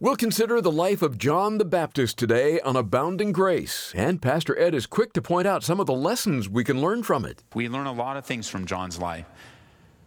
[0.00, 4.72] We'll consider the life of John the Baptist today on Abounding Grace, and Pastor Ed
[4.72, 7.42] is quick to point out some of the lessons we can learn from it.
[7.52, 9.26] We learn a lot of things from John's life.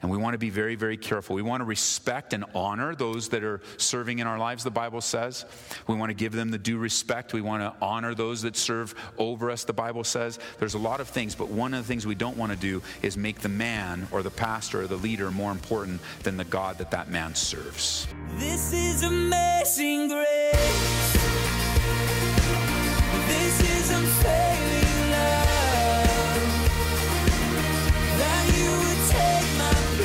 [0.01, 1.35] And we want to be very, very careful.
[1.35, 5.01] We want to respect and honor those that are serving in our lives, the Bible
[5.01, 5.45] says.
[5.87, 7.33] We want to give them the due respect.
[7.33, 10.39] We want to honor those that serve over us, the Bible says.
[10.57, 12.81] There's a lot of things, but one of the things we don't want to do
[13.01, 16.79] is make the man or the pastor or the leader more important than the God
[16.79, 18.07] that that man serves.
[18.37, 21.21] This is amazing grace.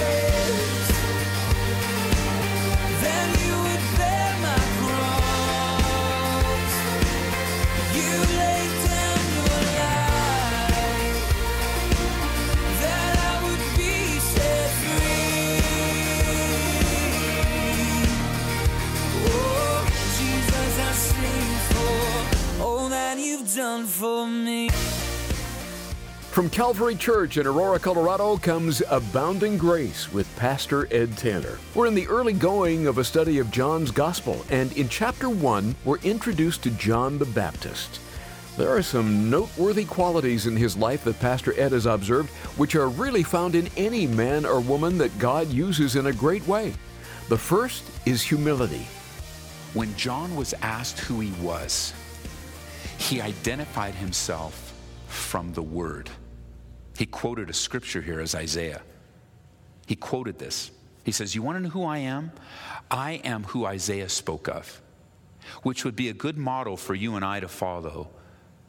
[0.06, 0.36] My
[26.57, 31.59] Calvary Church in Aurora, Colorado comes Abounding Grace with Pastor Ed Taylor.
[31.75, 35.77] We're in the early going of a study of John's Gospel, and in chapter 1,
[35.84, 38.01] we're introduced to John the Baptist.
[38.57, 42.89] There are some noteworthy qualities in his life that Pastor Ed has observed, which are
[42.89, 46.73] really found in any man or woman that God uses in a great way.
[47.29, 48.87] The first is humility.
[49.75, 51.93] When John was asked who he was,
[52.97, 54.73] he identified himself
[55.07, 56.09] from the Word.
[56.97, 58.83] He quoted a scripture here as Isaiah.
[59.86, 60.70] He quoted this.
[61.05, 62.33] He says, You want to know who I am?
[62.91, 64.80] I am who Isaiah spoke of,
[65.62, 68.11] which would be a good model for you and I to follow,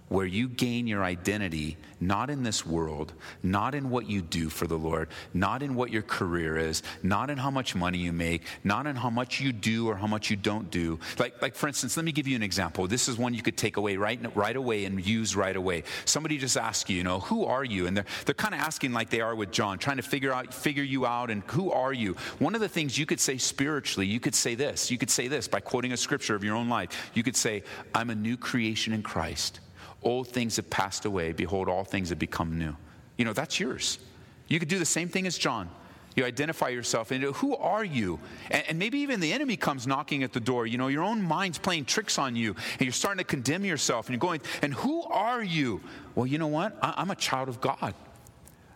[0.09, 4.67] where you gain your identity not in this world, not in what you do for
[4.67, 8.43] the Lord, not in what your career is, not in how much money you make,
[8.63, 10.99] not in how much you do or how much you don't do.
[11.17, 12.87] Like, like for instance, let me give you an example.
[12.87, 15.83] This is one you could take away right, right away and use right away.
[16.05, 17.87] Somebody just asks you, you know, who are you?
[17.87, 20.53] And they're, they're kind of asking like they are with John, trying to figure out,
[20.53, 22.15] figure you out and who are you?
[22.39, 24.91] One of the things you could say spiritually, you could say this.
[24.91, 27.11] You could say this by quoting a scripture of your own life.
[27.13, 27.63] You could say,
[27.95, 29.59] I'm a new creation in Christ.
[30.03, 31.31] Old things have passed away.
[31.31, 32.75] Behold, all things have become new.
[33.17, 33.99] You know, that's yours.
[34.47, 35.69] You could do the same thing as John.
[36.15, 38.19] You identify yourself and who are you?
[38.49, 40.65] And, and, maybe even the enemy comes knocking at the door.
[40.65, 44.07] You know, your own mind's playing tricks on you and you're starting to condemn yourself
[44.07, 45.79] and you're going, and who are you?
[46.15, 46.75] Well, you know what?
[46.81, 47.93] I, am a child of God.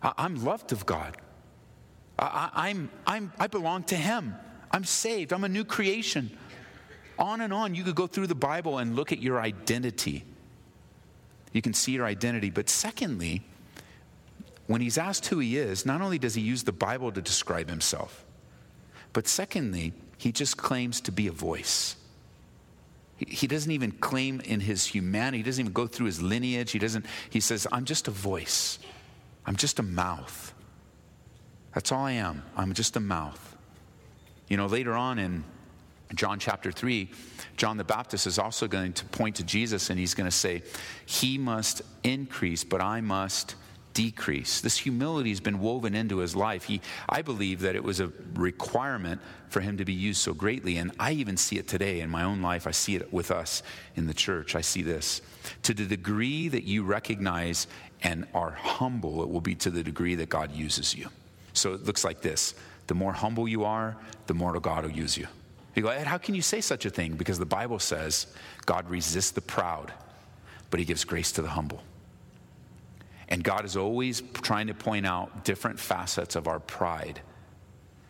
[0.03, 1.18] I, am loved of God.
[2.20, 4.36] I, I'm, I'm, I belong to Him.
[4.70, 5.34] I'm saved.
[5.34, 6.38] I'm a new creation.
[7.18, 10.26] On and on, you could go through the Bible and look at your identity.
[11.52, 12.50] You can see your identity.
[12.50, 13.44] But secondly,
[14.68, 17.70] when he's asked who he is, not only does he use the Bible to describe
[17.70, 18.24] himself,
[19.14, 21.96] but secondly, he just claims to be a voice.
[23.18, 26.72] He doesn't even claim in his humanity, he doesn't even go through his lineage.
[26.72, 28.80] He doesn't, he says, I'm just a voice.
[29.46, 30.54] I'm just a mouth.
[31.74, 32.44] That's all I am.
[32.56, 33.56] I'm just a mouth.
[34.48, 35.44] You know, later on in
[36.16, 37.10] John chapter 3,
[37.58, 40.64] John the Baptist is also going to point to Jesus and he's going to say,
[41.06, 43.56] He must increase, but I must
[43.94, 44.62] decrease.
[44.62, 46.64] This humility has been woven into his life.
[46.64, 50.78] He, I believe that it was a requirement for him to be used so greatly.
[50.78, 52.68] And I even see it today in my own life.
[52.68, 53.64] I see it with us
[53.96, 54.56] in the church.
[54.56, 55.22] I see this.
[55.64, 57.68] To the degree that you recognize
[58.04, 61.10] and are humble, it will be to the degree that God uses you.
[61.54, 62.54] So it looks like this
[62.88, 63.96] the more humble you are,
[64.28, 65.28] the more God will use you.
[65.76, 67.14] You go, Ed, how can you say such a thing?
[67.14, 68.28] Because the Bible says
[68.66, 69.94] God resists the proud,
[70.70, 71.82] but he gives grace to the humble.
[73.30, 77.22] And God is always trying to point out different facets of our pride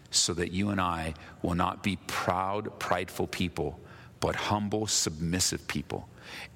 [0.10, 1.14] so that you and I
[1.44, 3.80] will not be proud, prideful people,
[4.20, 6.08] but humble, submissive people.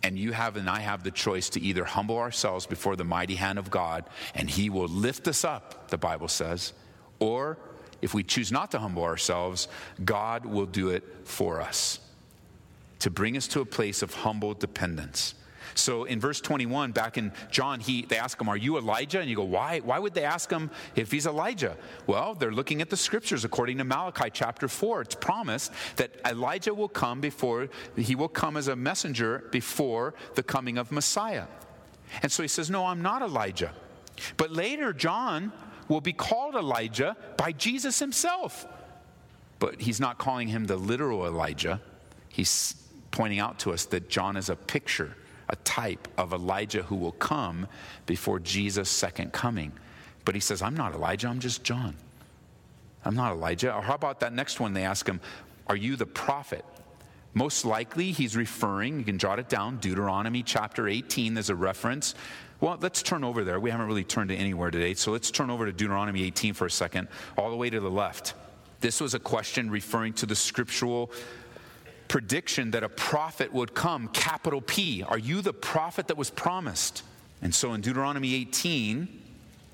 [0.01, 3.35] And you have and I have the choice to either humble ourselves before the mighty
[3.35, 6.73] hand of God and he will lift us up, the Bible says,
[7.19, 7.57] or
[8.01, 9.67] if we choose not to humble ourselves,
[10.03, 11.99] God will do it for us
[12.99, 15.35] to bring us to a place of humble dependence.
[15.75, 19.19] So in verse 21, back in John, he, they ask him, Are you Elijah?
[19.19, 19.79] And you go, Why?
[19.79, 21.75] Why would they ask him if he's Elijah?
[22.07, 25.01] Well, they're looking at the scriptures according to Malachi chapter 4.
[25.01, 27.67] It's promised that Elijah will come before,
[27.97, 31.45] he will come as a messenger before the coming of Messiah.
[32.23, 33.73] And so he says, No, I'm not Elijah.
[34.37, 35.51] But later, John
[35.87, 38.65] will be called Elijah by Jesus himself.
[39.59, 41.81] But he's not calling him the literal Elijah.
[42.29, 42.75] He's
[43.11, 45.15] pointing out to us that John is a picture,
[45.49, 47.67] a type of Elijah who will come
[48.05, 49.71] before Jesus' second coming.
[50.25, 51.95] But he says, I'm not Elijah, I'm just John.
[53.05, 53.73] I'm not Elijah.
[53.73, 54.73] Or how about that next one?
[54.73, 55.21] They ask him,
[55.67, 56.65] Are you the prophet
[57.35, 62.15] Most likely, he's referring, you can jot it down, Deuteronomy chapter 18, there's a reference.
[62.61, 63.59] Well, let's turn over there.
[63.59, 66.65] We haven't really turned to anywhere today, so let's turn over to Deuteronomy 18 for
[66.65, 68.35] a second, all the way to the left.
[68.79, 71.11] This was a question referring to the scriptural
[72.07, 75.03] prediction that a prophet would come, capital P.
[75.03, 77.03] Are you the prophet that was promised?
[77.41, 79.09] And so in Deuteronomy 18,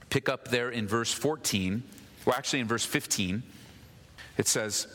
[0.09, 1.83] pick up there in verse 14,
[2.25, 3.43] well, actually in verse 15,
[4.37, 4.87] it says,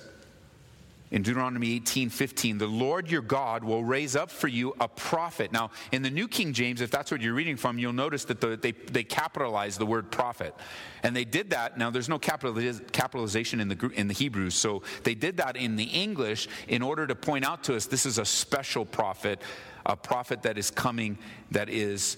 [1.11, 5.53] in Deuteronomy 18 15, the Lord your God will raise up for you a prophet.
[5.53, 8.41] Now, in the New King James, if that's what you're reading from, you'll notice that
[8.41, 10.55] the, they, they capitalize the word prophet.
[11.03, 11.79] And they did that.
[11.79, 15.85] Now, there's no capitalization in the, in the Hebrew, so they did that in the
[15.85, 19.41] English in order to point out to us this is a special prophet,
[19.85, 21.19] a prophet that is coming,
[21.52, 22.17] that is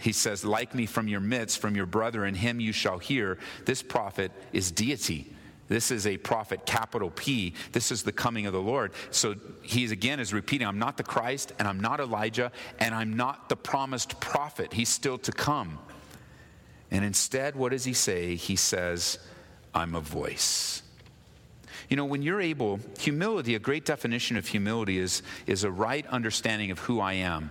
[0.00, 3.38] he says, like me from your midst, from your brother, and him you shall hear.
[3.64, 5.33] This prophet is deity.
[5.68, 7.54] This is a prophet, capital P.
[7.72, 8.92] This is the coming of the Lord.
[9.10, 13.16] So he's again is repeating, I'm not the Christ, and I'm not Elijah, and I'm
[13.16, 14.72] not the promised prophet.
[14.72, 15.78] He's still to come.
[16.90, 18.36] And instead, what does he say?
[18.36, 19.18] He says,
[19.74, 20.82] I'm a voice.
[21.88, 26.06] You know, when you're able, humility, a great definition of humility is, is a right
[26.06, 27.50] understanding of who I am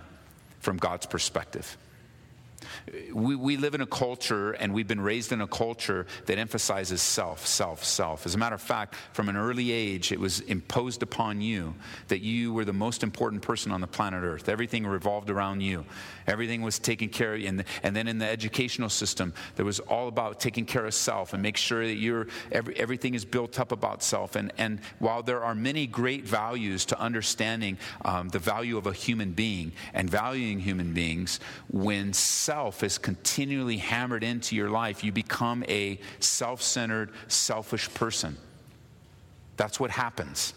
[0.60, 1.76] from God's perspective.
[3.12, 7.02] We, we live in a culture and we've been raised in a culture that emphasizes
[7.02, 8.26] self, self, self.
[8.26, 11.74] As a matter of fact, from an early age, it was imposed upon you
[12.08, 14.48] that you were the most important person on the planet Earth.
[14.48, 15.84] Everything revolved around you,
[16.26, 17.44] everything was taken care of.
[17.44, 21.32] And, and then in the educational system, there was all about taking care of self
[21.32, 24.36] and make sure that you're, every, everything is built up about self.
[24.36, 28.92] And, and while there are many great values to understanding um, the value of a
[28.92, 31.40] human being and valuing human beings,
[31.70, 37.92] when self self is continually hammered into your life, you become a self centered, selfish
[37.92, 38.38] person.
[39.58, 40.54] That's what happens.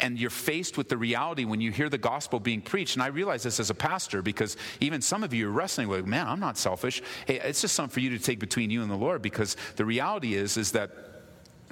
[0.00, 2.96] And you're faced with the reality when you hear the gospel being preached.
[2.96, 6.06] And I realize this as a pastor because even some of you are wrestling with,
[6.06, 7.00] man, I'm not selfish.
[7.26, 9.86] Hey, it's just something for you to take between you and the Lord because the
[9.86, 10.90] reality is, is that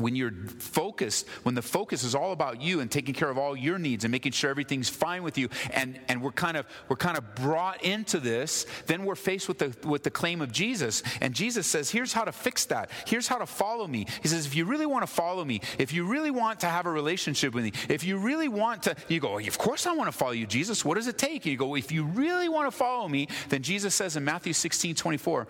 [0.00, 3.56] when you're focused, when the focus is all about you and taking care of all
[3.56, 6.97] your needs and making sure everything's fine with you, and, and we're kind of we're
[6.97, 11.02] kind of brought into this, then we're faced with the with the claim of Jesus.
[11.20, 12.91] And Jesus says, here's how to fix that.
[13.06, 14.06] Here's how to follow me.
[14.23, 16.87] He says, if you really want to follow me, if you really want to have
[16.87, 20.08] a relationship with me, if you really want to, you go, of course I want
[20.11, 20.85] to follow you, Jesus.
[20.85, 21.44] What does it take?
[21.46, 24.94] You go, if you really want to follow me, then Jesus says in Matthew 16,
[24.94, 25.46] 24,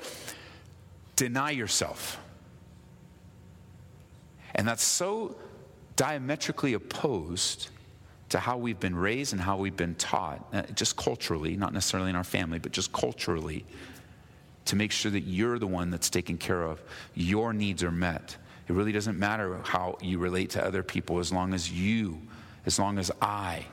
[1.17, 2.19] deny yourself
[4.55, 5.37] and that's so
[5.97, 7.69] diametrically opposed
[8.31, 12.11] to how we've been raised and how we've been taught, uh, just culturally, not necessarily
[12.11, 13.64] in our family, but just culturally,
[14.67, 16.81] to make sure that you're the one that's taken care of.
[17.14, 18.37] Your needs are met.
[18.69, 22.20] It really doesn't matter how you relate to other people as long as you,
[22.67, 23.64] as long as I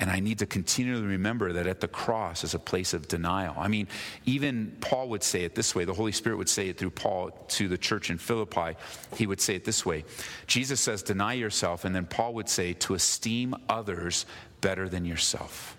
[0.00, 3.54] and I need to continually remember that at the cross is a place of denial.
[3.58, 3.86] I mean,
[4.24, 5.84] even Paul would say it this way.
[5.84, 8.76] The Holy Spirit would say it through Paul to the church in Philippi.
[9.16, 10.04] He would say it this way
[10.46, 11.84] Jesus says, Deny yourself.
[11.84, 14.24] And then Paul would say, To esteem others
[14.62, 15.76] better than yourself.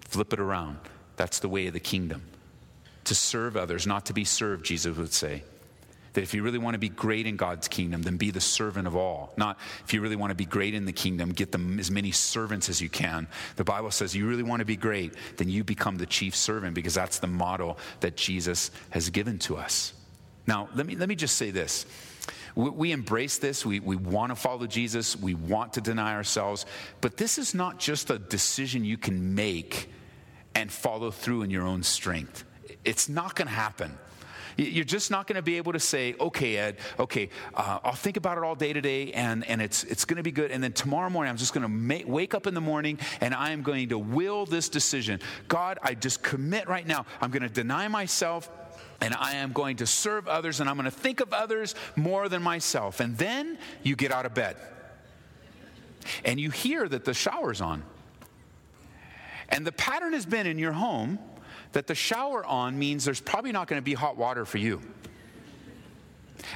[0.00, 0.78] Flip it around.
[1.16, 2.22] That's the way of the kingdom.
[3.04, 5.44] To serve others, not to be served, Jesus would say.
[6.18, 8.88] That if you really want to be great in God's kingdom, then be the servant
[8.88, 9.32] of all.
[9.36, 12.10] Not if you really want to be great in the kingdom, get them as many
[12.10, 13.28] servants as you can.
[13.54, 16.74] The Bible says you really want to be great, then you become the chief servant
[16.74, 19.92] because that's the model that Jesus has given to us.
[20.44, 21.86] Now, let me, let me just say this.
[22.56, 23.64] We, we embrace this.
[23.64, 25.14] We, we want to follow Jesus.
[25.14, 26.66] We want to deny ourselves.
[27.00, 29.88] But this is not just a decision you can make
[30.56, 32.42] and follow through in your own strength.
[32.84, 33.96] It's not going to happen.
[34.58, 38.16] You're just not going to be able to say, okay, Ed, okay, uh, I'll think
[38.16, 40.50] about it all day today and, and it's, it's going to be good.
[40.50, 43.52] And then tomorrow morning, I'm just going to wake up in the morning and I
[43.52, 45.20] am going to will this decision.
[45.46, 47.06] God, I just commit right now.
[47.20, 48.50] I'm going to deny myself
[49.00, 52.28] and I am going to serve others and I'm going to think of others more
[52.28, 52.98] than myself.
[52.98, 54.56] And then you get out of bed
[56.24, 57.84] and you hear that the shower's on.
[59.50, 61.20] And the pattern has been in your home
[61.72, 64.80] that the shower on means there's probably not going to be hot water for you.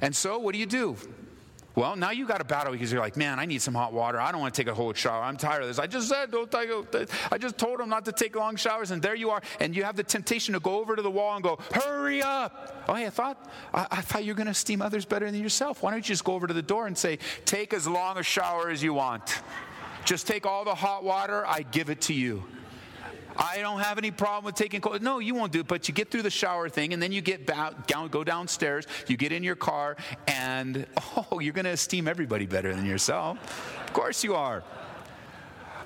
[0.01, 0.97] And so, what do you do?
[1.75, 4.21] Well, now you got a battle because you're like, man, I need some hot water.
[4.21, 5.23] I don't want to take a whole shower.
[5.23, 5.79] I'm tired of this.
[5.79, 8.91] I just said, don't take a, I just told him not to take long showers,
[8.91, 9.41] and there you are.
[9.59, 12.85] And you have the temptation to go over to the wall and go, hurry up.
[12.89, 15.41] Oh, hey, I thought, I, I thought you were going to esteem others better than
[15.41, 15.83] yourself.
[15.83, 18.23] Why don't you just go over to the door and say, take as long a
[18.23, 19.41] shower as you want?
[20.05, 22.45] Just take all the hot water, I give it to you.
[23.37, 25.03] I don't have any problem with taking cold.
[25.03, 27.21] No, you won't do it, but you get through the shower thing, and then you
[27.21, 29.97] get back, down, go downstairs, you get in your car,
[30.27, 30.87] and
[31.31, 33.39] oh, you're going to esteem everybody better than yourself.
[33.87, 34.63] Of course you are.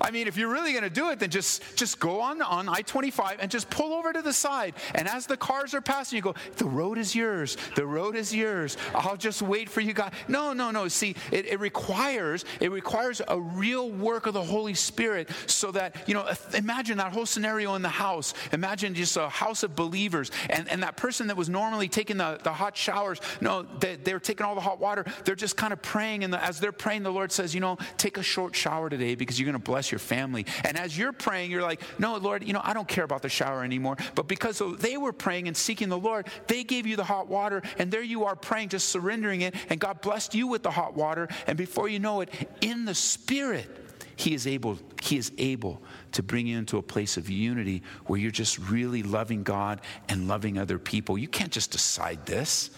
[0.01, 2.69] I mean, if you're really going to do it, then just, just go on, on
[2.69, 4.73] I 25 and just pull over to the side.
[4.95, 7.57] And as the cars are passing, you go, The road is yours.
[7.75, 8.77] The road is yours.
[8.93, 10.11] I'll just wait for you guys.
[10.27, 10.87] No, no, no.
[10.87, 15.95] See, it, it requires, it requires a real work of the Holy Spirit so that,
[16.07, 18.33] you know, imagine that whole scenario in the house.
[18.51, 20.31] Imagine just a house of believers.
[20.49, 24.19] And, and that person that was normally taking the, the hot showers, no, they, they're
[24.19, 25.05] taking all the hot water.
[25.25, 26.23] They're just kind of praying.
[26.23, 29.15] And the, as they're praying, the Lord says, You know, take a short shower today
[29.15, 30.45] because you're going to bless bless your family.
[30.63, 33.29] And as you're praying, you're like, no, Lord, you know, I don't care about the
[33.29, 33.97] shower anymore.
[34.15, 37.61] But because they were praying and seeking the Lord, they gave you the hot water,
[37.77, 40.95] and there you are praying, just surrendering it, and God blessed you with the hot
[40.95, 41.27] water.
[41.47, 42.29] And before you know it,
[42.61, 43.69] in the Spirit,
[44.15, 45.79] he is able he is able
[46.13, 49.79] to bring you into a place of unity where you're just really loving God
[50.09, 51.17] and loving other people.
[51.17, 52.71] You can't just decide this.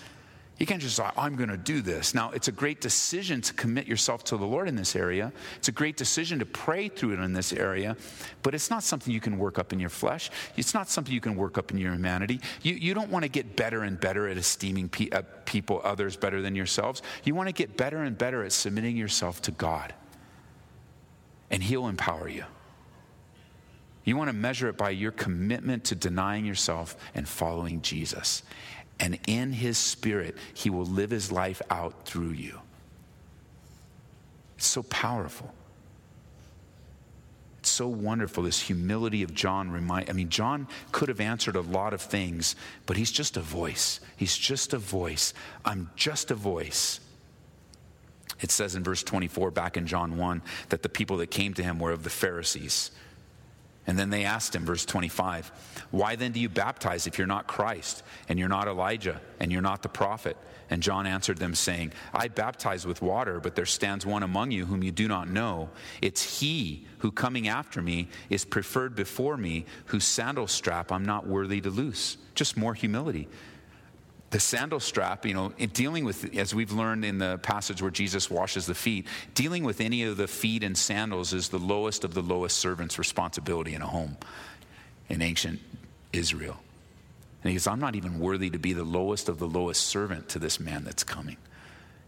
[0.59, 2.13] You can't just say, I'm going to do this.
[2.13, 5.31] Now, it's a great decision to commit yourself to the Lord in this area.
[5.55, 7.95] It's a great decision to pray through it in this area,
[8.43, 10.29] but it's not something you can work up in your flesh.
[10.57, 12.41] It's not something you can work up in your humanity.
[12.61, 16.17] You, you don't want to get better and better at esteeming pe- uh, people, others,
[16.17, 17.01] better than yourselves.
[17.23, 19.93] You want to get better and better at submitting yourself to God,
[21.49, 22.43] and He'll empower you.
[24.03, 28.43] You want to measure it by your commitment to denying yourself and following Jesus
[28.99, 32.59] and in his spirit, he will live his life out through you.
[34.57, 35.53] It's so powerful.
[37.59, 38.43] It's so wonderful.
[38.43, 42.55] This humility of John remind I mean, John could have answered a lot of things,
[42.85, 44.01] but he's just a voice.
[44.17, 45.33] He's just a voice.
[45.63, 46.99] I'm just a voice.
[48.41, 51.63] It says in verse 24 back in John 1 that the people that came to
[51.63, 52.91] him were of the Pharisees.
[53.89, 55.51] And then they asked him, verse 25,
[55.89, 59.63] Why then do you baptize if you're not Christ, and you're not Elijah, and you're
[59.63, 60.37] not the prophet?
[60.69, 64.67] And John answered them, saying, I baptize with water, but there stands one among you
[64.67, 65.71] whom you do not know.
[66.03, 71.25] It's he who coming after me is preferred before me, whose sandal strap I'm not
[71.25, 72.17] worthy to loose.
[72.35, 73.27] Just more humility
[74.31, 77.91] the sandal strap, you know, in dealing with, as we've learned in the passage where
[77.91, 82.03] Jesus washes the feet, dealing with any of the feet and sandals is the lowest
[82.03, 84.17] of the lowest servant's responsibility in a home
[85.09, 85.59] in ancient
[86.13, 86.57] Israel.
[87.43, 90.29] And he goes, I'm not even worthy to be the lowest of the lowest servant
[90.29, 91.37] to this man that's coming.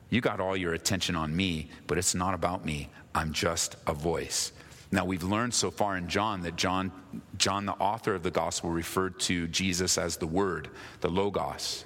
[0.09, 2.89] You got all your attention on me, but it's not about me.
[3.15, 4.51] I'm just a voice.
[4.91, 6.91] Now we've learned so far in John that John,
[7.37, 11.85] John, the author of the gospel, referred to Jesus as the Word, the Logos.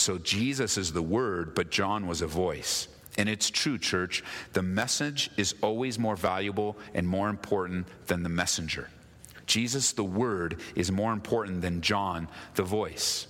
[0.00, 2.88] So Jesus is the word, but John was a voice.
[3.18, 4.24] And it's true, church.
[4.54, 8.88] The message is always more valuable and more important than the messenger.
[9.46, 13.26] Jesus, the word, is more important than John, the voice.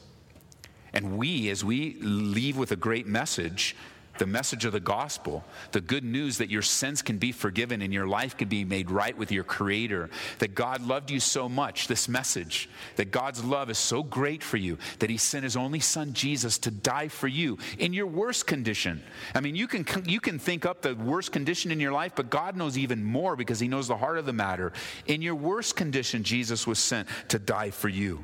[0.92, 3.74] And we, as we leave with a great message,
[4.20, 7.90] the message of the gospel, the good news that your sins can be forgiven and
[7.92, 10.10] your life can be made right with your Creator,
[10.40, 14.58] that God loved you so much, this message, that God's love is so great for
[14.58, 18.46] you that He sent His only Son, Jesus, to die for you in your worst
[18.46, 19.02] condition.
[19.34, 22.28] I mean, you can, you can think up the worst condition in your life, but
[22.28, 24.74] God knows even more because He knows the heart of the matter.
[25.06, 28.22] In your worst condition, Jesus was sent to die for you,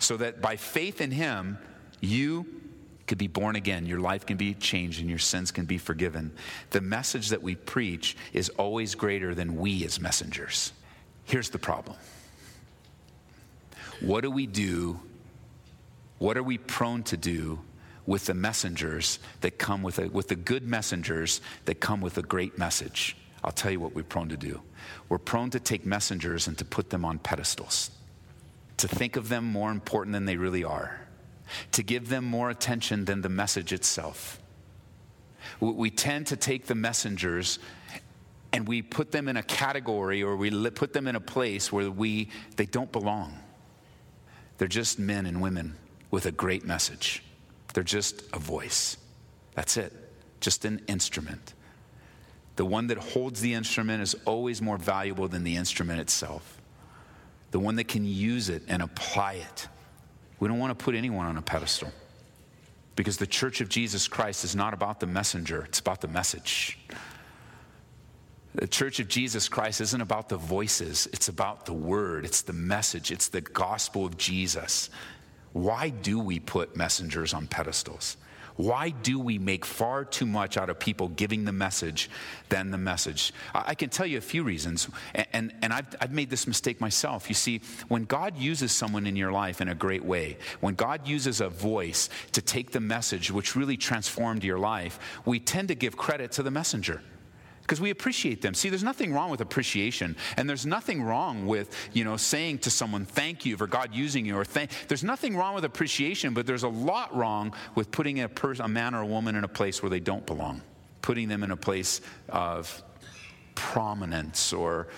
[0.00, 1.56] so that by faith in Him,
[2.00, 2.46] you
[3.10, 6.30] could be born again, your life can be changed, and your sins can be forgiven.
[6.70, 10.72] The message that we preach is always greater than we as messengers.
[11.24, 11.96] Here's the problem
[14.00, 15.00] What do we do?
[16.18, 17.58] What are we prone to do
[18.06, 22.22] with the messengers that come with, a, with the good messengers that come with a
[22.22, 23.16] great message?
[23.42, 24.60] I'll tell you what we're prone to do.
[25.08, 27.90] We're prone to take messengers and to put them on pedestals,
[28.76, 31.00] to think of them more important than they really are
[31.72, 34.40] to give them more attention than the message itself.
[35.60, 37.58] We tend to take the messengers
[38.52, 41.90] and we put them in a category or we put them in a place where
[41.90, 43.38] we, they don't belong.
[44.58, 45.76] They're just men and women
[46.10, 47.22] with a great message.
[47.72, 48.96] They're just a voice.
[49.54, 49.92] That's it,
[50.40, 51.54] just an instrument.
[52.56, 56.60] The one that holds the instrument is always more valuable than the instrument itself.
[57.52, 59.68] The one that can use it and apply it
[60.40, 61.92] we don't want to put anyone on a pedestal
[62.96, 66.78] because the church of Jesus Christ is not about the messenger, it's about the message.
[68.54, 72.52] The church of Jesus Christ isn't about the voices, it's about the word, it's the
[72.52, 74.90] message, it's the gospel of Jesus.
[75.52, 78.16] Why do we put messengers on pedestals?
[78.60, 82.10] Why do we make far too much out of people giving the message
[82.50, 83.32] than the message?
[83.54, 84.86] I can tell you a few reasons,
[85.32, 87.30] and, and I've, I've made this mistake myself.
[87.30, 91.08] You see, when God uses someone in your life in a great way, when God
[91.08, 95.74] uses a voice to take the message which really transformed your life, we tend to
[95.74, 97.00] give credit to the messenger
[97.70, 98.52] because we appreciate them.
[98.52, 102.70] See, there's nothing wrong with appreciation, and there's nothing wrong with you know saying to
[102.70, 104.72] someone thank you for God using you, or thank.
[104.88, 108.68] There's nothing wrong with appreciation, but there's a lot wrong with putting a, person, a
[108.68, 110.62] man or a woman in a place where they don't belong,
[111.00, 112.82] putting them in a place of
[113.54, 114.88] prominence or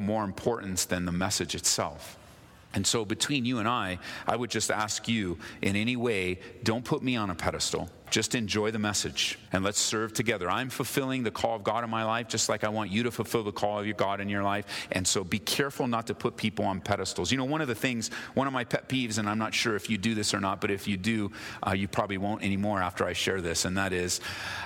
[0.00, 2.16] more importance than the message itself.
[2.74, 6.84] And so, between you and I, I would just ask you in any way, don't
[6.84, 7.88] put me on a pedestal.
[8.10, 10.50] Just enjoy the message and let's serve together.
[10.50, 13.10] I'm fulfilling the call of God in my life just like I want you to
[13.10, 14.64] fulfill the call of your God in your life.
[14.92, 17.30] And so be careful not to put people on pedestals.
[17.30, 19.76] You know, one of the things, one of my pet peeves, and I'm not sure
[19.76, 21.32] if you do this or not, but if you do,
[21.66, 24.20] uh, you probably won't anymore after I share this, and that is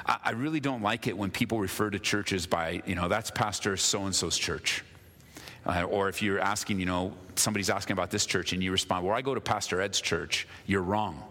[0.06, 3.30] I, I really don't like it when people refer to churches by, you know, that's
[3.30, 4.84] Pastor so and so's church.
[5.64, 9.06] Uh, or if you're asking, you know, somebody's asking about this church and you respond,
[9.06, 11.22] well, I go to Pastor Ed's church, you're wrong.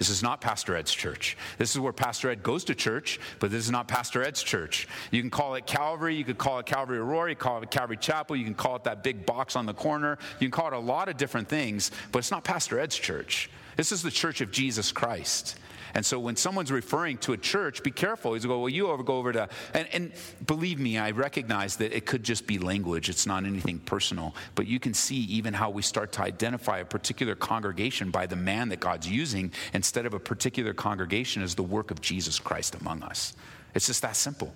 [0.00, 1.36] This is not Pastor Ed's church.
[1.58, 4.88] This is where Pastor Ed goes to church, but this is not Pastor Ed's church.
[5.10, 7.98] You can call it Calvary, you could call it Calvary Aurora, you call it Calvary
[7.98, 10.72] Chapel, you can call it that big box on the corner, you can call it
[10.72, 13.50] a lot of different things, but it's not Pastor Ed's church.
[13.76, 15.58] This is the church of Jesus Christ.
[15.94, 18.34] And so when someone's referring to a church, be careful.
[18.34, 20.12] He's go, well, you over, go over to, and, and
[20.46, 23.08] believe me, I recognize that it could just be language.
[23.08, 24.34] It's not anything personal.
[24.54, 28.36] But you can see even how we start to identify a particular congregation by the
[28.36, 32.74] man that God's using instead of a particular congregation as the work of Jesus Christ
[32.74, 33.34] among us.
[33.74, 34.52] It's just that simple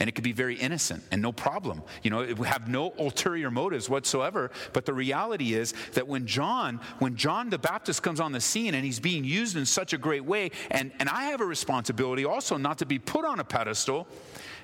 [0.00, 1.82] and it could be very innocent and no problem.
[2.02, 4.50] You know, would have no ulterior motives whatsoever.
[4.72, 8.74] But the reality is that when John, when John the Baptist comes on the scene
[8.74, 12.24] and he's being used in such a great way, and, and I have a responsibility
[12.24, 14.08] also not to be put on a pedestal.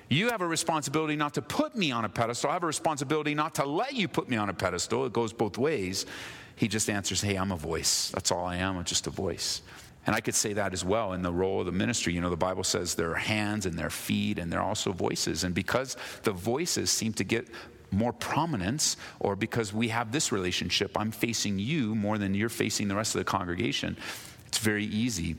[0.09, 2.49] You have a responsibility not to put me on a pedestal.
[2.49, 5.05] I have a responsibility not to let you put me on a pedestal.
[5.05, 6.07] It goes both ways.
[6.55, 8.09] He just answers, Hey, I'm a voice.
[8.09, 8.77] That's all I am.
[8.77, 9.61] I'm just a voice.
[10.07, 12.13] And I could say that as well in the role of the ministry.
[12.13, 14.67] You know, the Bible says there are hands and there are feet and there are
[14.67, 15.43] also voices.
[15.43, 17.47] And because the voices seem to get
[17.91, 22.87] more prominence, or because we have this relationship, I'm facing you more than you're facing
[22.87, 23.97] the rest of the congregation,
[24.47, 25.35] it's very easy.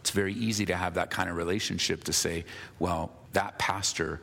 [0.00, 2.44] It's very easy to have that kind of relationship to say,
[2.78, 4.20] well, that pastor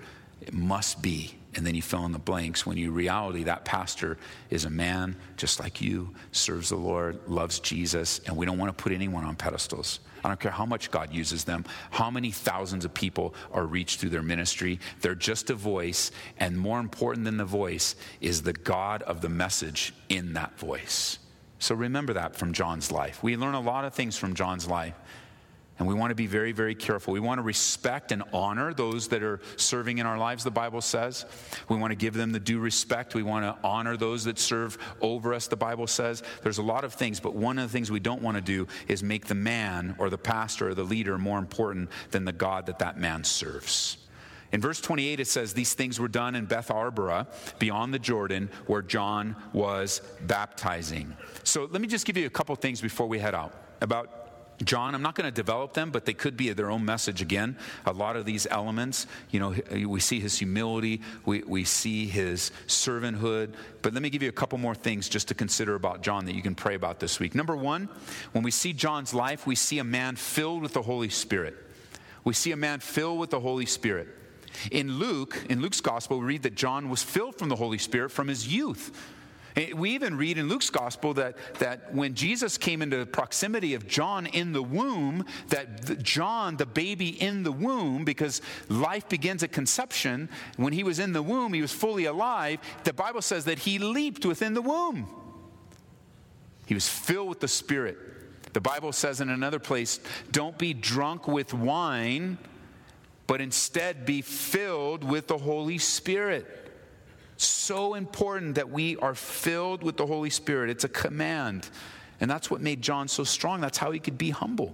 [0.52, 1.36] must be.
[1.56, 2.66] And then you fill in the blanks.
[2.66, 4.18] When you reality that pastor
[4.50, 8.76] is a man just like you serves the lord loves jesus and we don't want
[8.76, 10.00] to put anyone on pedestals.
[10.24, 14.00] I don't care how much god uses them how many thousands of people are reached
[14.00, 14.80] through their ministry.
[15.00, 19.30] They're just a voice and more important than the voice is the god of the
[19.30, 21.20] message in that voice.
[21.60, 23.24] So remember that from john's life.
[23.24, 24.94] We learn a lot of things from john's life
[25.78, 27.14] and we want to be very, very careful.
[27.14, 30.80] We want to respect and honor those that are serving in our lives, the Bible
[30.80, 31.26] says.
[31.68, 33.14] We want to give them the due respect.
[33.14, 36.24] We want to honor those that serve over us, the Bible says.
[36.44, 38.68] There's a lot of things, but one of the things we don't want to do
[38.88, 42.68] is make the man or the pastor or the leader more important than the God
[42.68, 43.98] that that man serves.
[44.54, 47.28] In verse 28, it says, These things were done in Bethabara,
[47.60, 51.18] beyond the Jordan, where John was baptizing.
[51.44, 54.25] So let me just give you a couple things before we head out about
[54.64, 57.58] John, I'm not going to develop them, but they could be their own message again.
[57.86, 59.56] A lot of these elements, you know,
[59.88, 63.54] we see his humility, we, we see his servanthood.
[63.82, 66.36] But let me give you a couple more things just to consider about John that
[66.36, 67.36] you can pray about this week.
[67.36, 67.90] Number one,
[68.32, 71.56] when we see John's life, we see a man filled with the Holy Spirit.
[72.24, 74.08] We see a man filled with the Holy Spirit.
[74.72, 78.10] In Luke, in Luke's gospel, we read that John was filled from the Holy Spirit
[78.10, 79.12] from his youth.
[79.74, 84.26] We even read in Luke's gospel that, that when Jesus came into proximity of John
[84.26, 90.28] in the womb, that John, the baby in the womb, because life begins at conception,
[90.58, 92.60] when he was in the womb, he was fully alive.
[92.84, 95.08] The Bible says that he leaped within the womb.
[96.66, 97.98] He was filled with the Spirit.
[98.52, 100.00] The Bible says in another place,
[100.32, 102.38] don't be drunk with wine,
[103.28, 106.65] but instead be filled with the Holy Spirit.
[107.38, 110.70] So important that we are filled with the Holy Spirit.
[110.70, 111.70] It's a command.
[112.20, 113.62] And that's what made John so strong.
[113.62, 114.74] That's how he could be humble.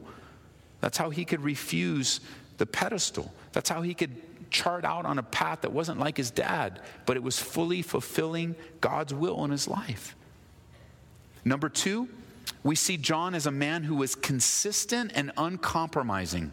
[0.80, 2.20] That's how he could refuse
[2.58, 3.34] the pedestal.
[3.54, 4.12] That's how he could
[4.52, 8.56] chart out on a path that wasn't like his dad, but it was fully fulfilling
[8.82, 10.16] God's will in his life.
[11.44, 12.10] Number two,
[12.64, 16.52] we see John as a man who was consistent and uncompromising.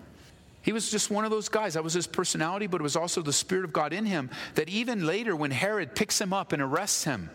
[0.69, 1.73] He was just one of those guys.
[1.73, 4.69] That was his personality, but it was also the Spirit of God in him that
[4.69, 7.31] even later, when Herod picks him up and arrests him,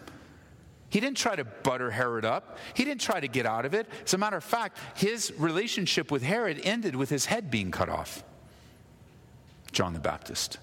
[0.89, 2.59] He didn't try to butter Herod up.
[2.75, 3.87] He didn't try to get out of it.
[4.05, 7.89] As a matter of fact, his relationship with Herod ended with his head being cut
[7.89, 8.23] off.
[9.71, 10.59] John the Baptist.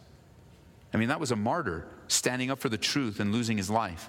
[0.95, 4.09] I mean, that was a martyr standing up for the truth and losing his life.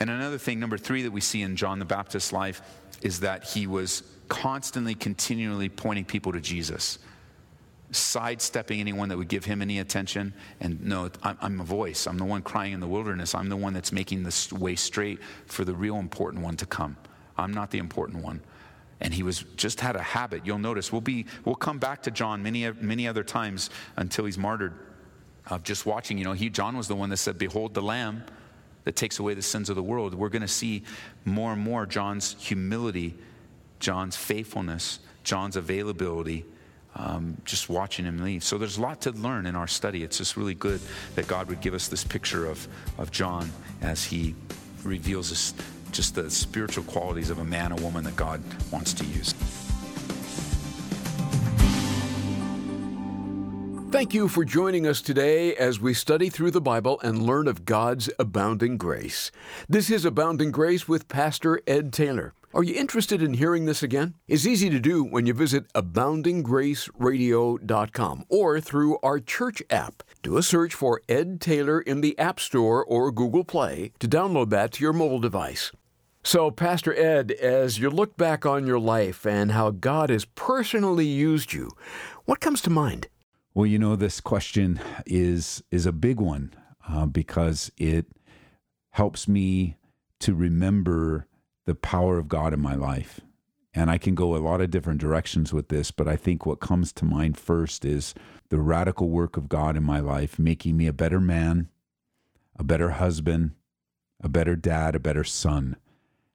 [0.00, 2.62] And another thing, number three, that we see in John the Baptist's life
[3.00, 6.98] is that he was constantly, continually pointing people to Jesus
[7.90, 10.34] sidestepping anyone that would give him any attention.
[10.60, 12.06] And no, I'm, I'm, a voice.
[12.06, 13.34] I'm the one crying in the wilderness.
[13.34, 16.96] I'm the one that's making the way straight for the real important one to come.
[17.36, 18.40] I'm not the important one.
[19.00, 20.44] And he was just had a habit.
[20.44, 24.38] You'll notice we'll be we'll come back to John many many other times until he's
[24.38, 24.74] martyred.
[25.46, 28.24] Of just watching, you know, he John was the one that said, "Behold the Lamb
[28.84, 30.82] that takes away the sins of the world." We're going to see
[31.24, 33.14] more and more John's humility,
[33.78, 36.44] John's faithfulness, John's availability
[36.94, 38.42] um, just watching him leave.
[38.42, 40.02] So there's a lot to learn in our study.
[40.02, 40.80] It's just really good
[41.14, 42.66] that God would give us this picture of,
[42.98, 43.50] of John
[43.82, 44.34] as he
[44.84, 45.54] reveals us
[45.92, 49.34] just the spiritual qualities of a man, a woman that God wants to use.
[53.90, 57.64] Thank you for joining us today as we study through the Bible and learn of
[57.64, 59.30] God's abounding grace.
[59.66, 62.34] This is Abounding Grace with Pastor Ed Taylor.
[62.54, 64.14] Are you interested in hearing this again?
[64.26, 70.02] It's easy to do when you visit aboundinggraceradio.com or through our church app.
[70.22, 74.48] Do a search for Ed Taylor in the App Store or Google Play to download
[74.48, 75.72] that to your mobile device.
[76.24, 81.06] So, Pastor Ed, as you look back on your life and how God has personally
[81.06, 81.68] used you,
[82.24, 83.08] what comes to mind?
[83.52, 86.54] Well, you know, this question is is a big one
[86.88, 88.06] uh, because it
[88.92, 89.76] helps me
[90.20, 91.27] to remember
[91.68, 93.20] the power of God in my life.
[93.74, 96.60] And I can go a lot of different directions with this, but I think what
[96.60, 98.14] comes to mind first is
[98.48, 101.68] the radical work of God in my life, making me a better man,
[102.56, 103.50] a better husband,
[104.18, 105.76] a better dad, a better son.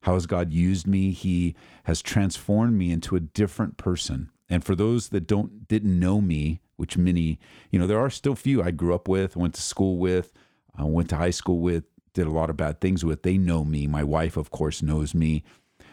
[0.01, 1.09] How has God used me?
[1.09, 4.29] He has transformed me into a different person.
[4.51, 7.39] And for those that don't didn't know me, which many,
[7.71, 10.31] you know, there are still few I grew up with, went to school with,
[10.79, 13.23] uh, went to high school with, did a lot of bad things with.
[13.23, 13.87] They know me.
[13.87, 15.43] My wife, of course, knows me.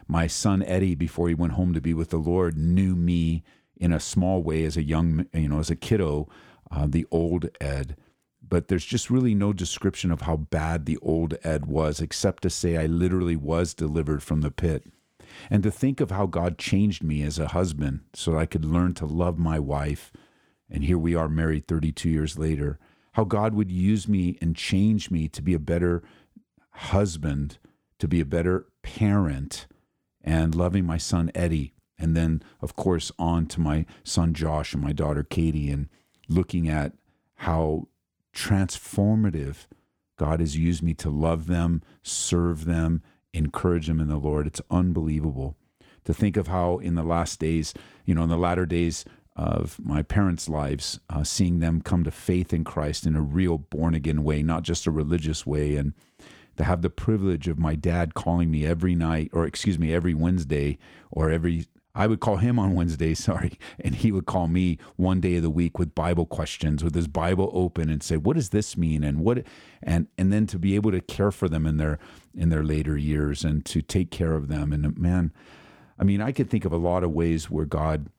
[0.06, 3.42] My son Eddie, before he went home to be with the Lord, knew me
[3.76, 6.28] in a small way as a young, you know, as a kiddo,
[6.70, 7.96] uh, the old Ed.
[8.46, 12.50] But there's just really no description of how bad the old Ed was, except to
[12.50, 14.86] say I literally was delivered from the pit.
[15.48, 18.94] And to think of how God changed me as a husband so I could learn
[18.94, 20.12] to love my wife.
[20.68, 22.78] And here we are married 32 years later
[23.12, 26.02] how God would use me and change me to be a better
[26.70, 27.58] husband,
[27.98, 29.66] to be a better parent,
[30.22, 31.74] and loving my son Eddie.
[31.98, 35.88] And then, of course, on to my son Josh and my daughter Katie, and
[36.28, 36.92] looking at
[37.36, 37.88] how
[38.34, 39.66] transformative
[40.16, 44.46] God has used me to love them, serve them, encourage them in the Lord.
[44.46, 45.56] It's unbelievable
[46.04, 49.04] to think of how in the last days, you know, in the latter days,
[49.40, 53.56] of my parents' lives, uh, seeing them come to faith in Christ in a real
[53.56, 55.94] born again way, not just a religious way, and
[56.58, 60.12] to have the privilege of my dad calling me every night, or excuse me, every
[60.12, 60.76] Wednesday,
[61.10, 65.20] or every I would call him on Wednesday, sorry, and he would call me one
[65.20, 68.50] day of the week with Bible questions, with his Bible open, and say, "What does
[68.50, 69.42] this mean?" and what,
[69.82, 71.98] and and then to be able to care for them in their
[72.34, 74.70] in their later years and to take care of them.
[74.74, 75.32] And man,
[75.98, 78.10] I mean, I could think of a lot of ways where God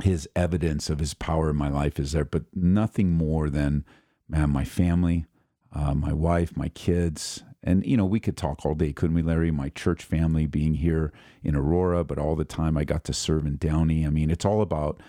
[0.00, 3.84] his evidence of his power in my life is there, but nothing more than,
[4.28, 5.26] man, my family,
[5.72, 7.42] uh, my wife, my kids.
[7.62, 9.50] And, you know, we could talk all day, couldn't we, Larry?
[9.50, 13.46] My church family being here in Aurora, but all the time I got to serve
[13.46, 14.06] in Downey.
[14.06, 15.00] I mean, it's all about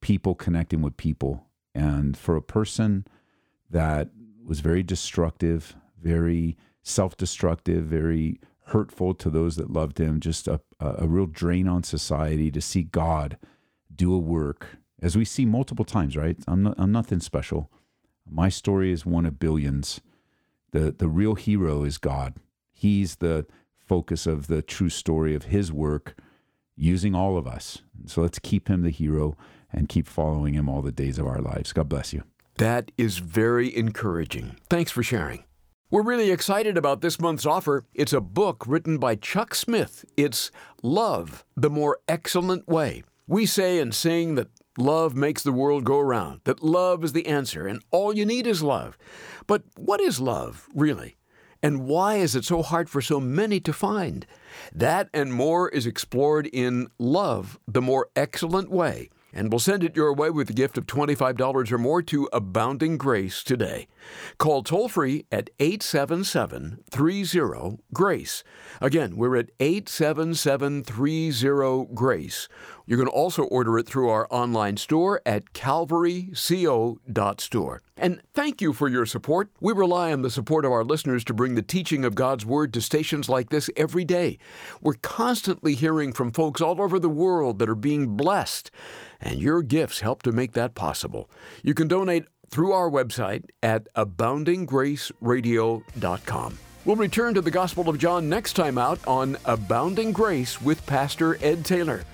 [0.00, 1.46] people connecting with people.
[1.74, 3.06] And for a person
[3.70, 4.10] that
[4.44, 10.60] was very destructive, very self destructive, very hurtful to those that loved him, just a,
[10.80, 13.38] a real drain on society to see God
[13.96, 16.36] do a work, as we see multiple times, right?
[16.46, 17.70] I'm, not, I'm nothing special.
[18.28, 20.00] My story is one of billions.
[20.72, 22.34] The, the real hero is God.
[22.72, 23.46] He's the
[23.86, 26.16] focus of the true story of his work
[26.76, 27.82] using all of us.
[28.06, 29.36] So let's keep him the hero
[29.72, 31.72] and keep following him all the days of our lives.
[31.72, 32.22] God bless you.
[32.58, 34.56] That is very encouraging.
[34.70, 35.44] Thanks for sharing.
[35.90, 37.84] We're really excited about this month's offer.
[37.94, 40.04] It's a book written by Chuck Smith.
[40.16, 40.50] It's
[40.82, 43.04] Love, the More Excellent Way.
[43.26, 47.26] We say and sing that love makes the world go around, that love is the
[47.26, 48.98] answer, and all you need is love.
[49.46, 51.16] But what is love, really?
[51.62, 54.26] And why is it so hard for so many to find?
[54.74, 59.96] That and more is explored in Love, the More Excellent Way, and we'll send it
[59.96, 63.88] your way with a gift of $25 or more to Abounding Grace today.
[64.38, 68.44] Call toll free at 877 30 GRACE.
[68.80, 72.48] Again, we're at 877 30 GRACE.
[72.86, 77.82] You can also order it through our online store at calvaryco.store.
[77.96, 79.50] And thank you for your support.
[79.60, 82.72] We rely on the support of our listeners to bring the teaching of God's Word
[82.74, 84.38] to stations like this every day.
[84.80, 88.70] We're constantly hearing from folks all over the world that are being blessed,
[89.20, 91.30] and your gifts help to make that possible.
[91.62, 96.58] You can donate through our website at aboundinggraceradio.com.
[96.84, 101.42] We'll return to the Gospel of John next time out on Abounding Grace with Pastor
[101.42, 102.04] Ed Taylor.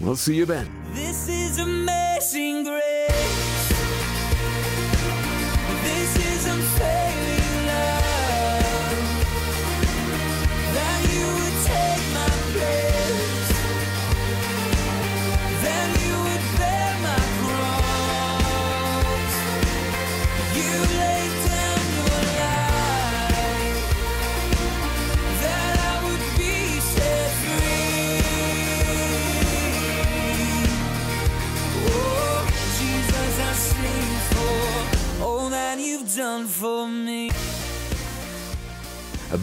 [0.00, 0.66] We'll see you then.
[0.94, 3.49] This is amazing grace.